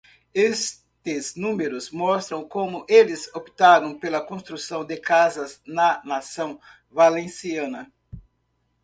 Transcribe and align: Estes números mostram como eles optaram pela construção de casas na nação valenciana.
Estes 0.33 1.35
números 1.37 1.91
mostram 1.91 2.43
como 2.49 2.83
eles 2.89 3.29
optaram 3.35 3.99
pela 3.99 4.19
construção 4.19 4.83
de 4.83 4.97
casas 4.97 5.61
na 5.63 6.03
nação 6.03 6.59
valenciana. 6.89 7.93